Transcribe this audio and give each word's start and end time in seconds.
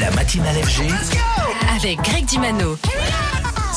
La 0.00 0.10
matinale 0.12 0.62
FG. 0.62 0.92
Avec 1.74 2.00
Greg 2.02 2.24
Dimano. 2.24 2.76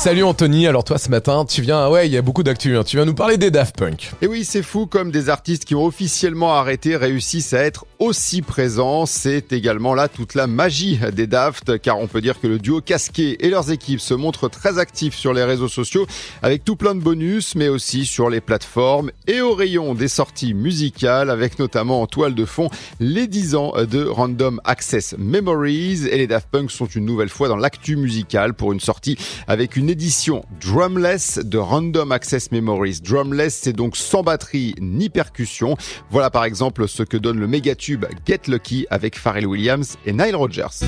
Salut 0.02 0.24
Anthony, 0.24 0.66
alors 0.66 0.82
toi 0.82 0.98
ce 0.98 1.08
matin, 1.10 1.44
tu 1.44 1.62
viens, 1.62 1.88
ouais, 1.88 2.08
il 2.08 2.12
y 2.12 2.16
a 2.16 2.22
beaucoup 2.22 2.42
d'actu, 2.42 2.76
hein. 2.76 2.82
tu 2.82 2.96
viens 2.96 3.04
nous 3.04 3.14
parler 3.14 3.36
des 3.36 3.52
Daft 3.52 3.76
Punk. 3.76 4.10
Et 4.20 4.26
oui, 4.26 4.44
c'est 4.44 4.64
fou 4.64 4.86
comme 4.86 5.12
des 5.12 5.28
artistes 5.28 5.64
qui 5.64 5.76
ont 5.76 5.84
officiellement 5.84 6.54
arrêté 6.54 6.96
réussissent 6.96 7.52
à 7.52 7.60
être 7.60 7.86
aussi 8.00 8.42
présents. 8.42 9.06
C'est 9.06 9.52
également 9.52 9.94
là 9.94 10.08
toute 10.08 10.34
la 10.34 10.48
magie 10.48 10.98
des 11.12 11.28
Daft, 11.28 11.78
car 11.78 12.00
on 12.00 12.08
peut 12.08 12.20
dire 12.20 12.40
que 12.40 12.48
le 12.48 12.58
duo 12.58 12.80
casqué 12.80 13.46
et 13.46 13.48
leurs 13.48 13.70
équipes 13.70 14.00
se 14.00 14.12
montrent 14.12 14.48
très 14.48 14.80
actifs 14.80 15.14
sur 15.14 15.32
les 15.32 15.44
réseaux 15.44 15.68
sociaux, 15.68 16.08
avec 16.42 16.64
tout 16.64 16.74
plein 16.74 16.96
de 16.96 17.00
bonus, 17.00 17.54
mais 17.54 17.68
aussi 17.68 18.04
sur 18.04 18.28
les 18.28 18.40
plateformes 18.40 19.12
et 19.28 19.40
au 19.40 19.54
rayon 19.54 19.94
des 19.94 20.08
sorties 20.08 20.52
musicales, 20.52 21.30
avec 21.30 21.60
notamment 21.60 22.02
en 22.02 22.08
toile 22.08 22.34
de 22.34 22.44
fond 22.44 22.70
les 22.98 23.28
10 23.28 23.54
ans 23.54 23.72
de 23.88 24.04
Random 24.04 24.60
Access 24.64 25.14
Memories. 25.16 26.08
Et 26.10 26.18
les 26.18 26.26
Daft 26.26 26.48
Punk 26.50 26.72
sont 26.72 26.86
une 26.86 27.04
nouvelle 27.04 27.28
fois 27.28 27.46
dans 27.46 27.56
l'actu 27.56 27.94
musical 27.94 28.54
pour 28.54 28.72
une 28.72 28.80
sortie 28.80 29.16
avec 29.46 29.76
une 29.76 29.91
édition 29.92 30.42
drumless 30.58 31.38
de 31.38 31.58
Random 31.58 32.12
Access 32.12 32.50
Memories. 32.50 33.00
Drumless, 33.02 33.60
c'est 33.62 33.74
donc 33.74 33.96
sans 33.96 34.22
batterie 34.22 34.74
ni 34.80 35.10
percussion. 35.10 35.76
Voilà 36.10 36.30
par 36.30 36.44
exemple 36.44 36.88
ce 36.88 37.02
que 37.02 37.18
donne 37.18 37.38
le 37.38 37.46
méga 37.46 37.74
tube 37.74 38.06
Get 38.26 38.40
Lucky 38.48 38.86
avec 38.88 39.18
Pharrell 39.18 39.46
Williams 39.46 39.96
et 40.06 40.12
Nile 40.12 40.34
Rodgers. 40.34 40.80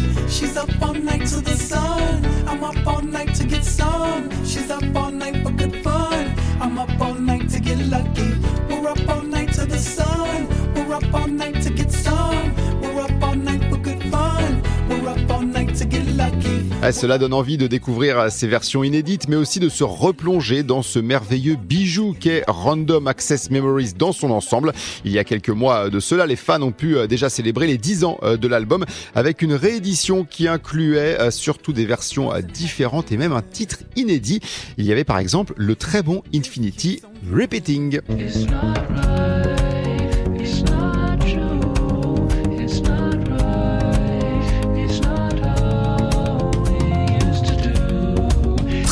Cela 16.93 17.19
donne 17.19 17.33
envie 17.33 17.57
de 17.57 17.67
découvrir 17.67 18.31
ces 18.31 18.47
versions 18.47 18.85
inédites, 18.85 19.29
mais 19.29 19.37
aussi 19.37 19.61
de 19.61 19.69
se 19.69 19.85
replonger 19.85 20.63
dans 20.63 20.83
ce 20.83 20.99
merveilleux 20.99 21.57
bijou 21.57 22.15
qu'est 22.19 22.45
Random 22.47 23.07
Access 23.07 23.51
Memories 23.51 23.95
dans 23.97 24.13
son 24.13 24.31
ensemble. 24.31 24.73
Il 25.05 25.13
y 25.13 25.19
a 25.19 25.25
quelques 25.25 25.51
mois 25.51 25.89
de 25.89 26.01
cela, 26.01 26.27
les 26.27 26.37
fans 26.37 26.61
ont 26.63 26.73
pu 26.73 26.97
euh, 26.97 27.07
déjà 27.07 27.29
célébrer 27.29 27.67
les 27.67 27.79
10 27.79 28.05
ans 28.05 28.19
euh, 28.23 28.37
de 28.37 28.49
l'album 28.49 28.85
avec 29.15 29.43
une 29.43 29.55
réédition 29.55 30.25
qui 30.25 30.49
incluait 30.49 31.19
euh, 31.21 31.31
surtout 31.31 31.73
des 31.73 31.87
versions 31.87 32.33
différentes 32.53 33.13
et 33.13 33.17
même 33.17 33.33
un 33.33 33.43
titre 33.43 33.79
inédit. 33.97 34.41
Il 34.77 34.85
y 34.85 34.93
avait 34.93 35.05
par 35.05 35.19
exemple 35.19 35.55
le 35.57 35.77
très 35.77 36.03
bon 36.03 36.23
Infinity 36.35 37.01
Repeating. 37.33 38.01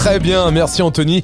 Très 0.03 0.19
bien, 0.19 0.50
merci 0.50 0.83
Anthony. 0.83 1.20